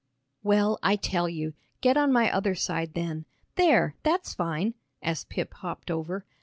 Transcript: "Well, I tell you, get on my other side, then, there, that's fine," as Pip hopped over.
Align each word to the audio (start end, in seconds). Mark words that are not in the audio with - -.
"Well, 0.41 0.79
I 0.81 0.95
tell 0.95 1.29
you, 1.29 1.53
get 1.79 1.95
on 1.95 2.11
my 2.11 2.31
other 2.31 2.55
side, 2.55 2.95
then, 2.95 3.25
there, 3.53 3.93
that's 4.01 4.33
fine," 4.33 4.73
as 4.99 5.25
Pip 5.25 5.53
hopped 5.53 5.91
over. 5.91 6.25